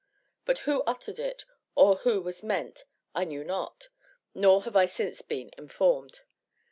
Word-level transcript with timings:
but 0.45 0.57
who 0.65 0.81
uttered 0.87 1.19
it 1.19 1.45
or 1.75 1.97
who 1.97 2.19
was 2.19 2.41
meant 2.41 2.85
I 3.13 3.23
knew 3.23 3.43
not, 3.43 3.89
nor 4.33 4.63
have 4.63 4.75
I 4.75 4.87
since 4.87 5.21
been 5.21 5.51
informed. 5.59 6.21